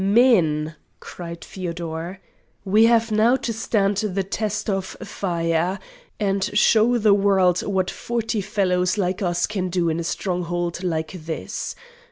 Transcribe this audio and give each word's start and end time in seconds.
"Men!" 0.03 0.77
cried 0.99 1.45
Feodor, 1.45 2.19
"we 2.65 2.85
have 2.85 3.11
now 3.11 3.35
to 3.35 3.53
stand 3.53 3.97
the 3.97 4.23
test 4.23 4.67
of 4.67 4.83
fire, 4.85 5.77
and 6.19 6.43
show 6.57 6.97
the 6.97 7.13
world 7.13 7.61
what 7.61 7.91
forty 7.91 8.41
fellows 8.41 8.97
like 8.97 9.21
us 9.21 9.45
can 9.45 9.69
do 9.69 9.89
in 9.89 9.99
a 9.99 10.03
stronghold 10.03 10.83
like 10.83 11.11
this. 11.11 11.75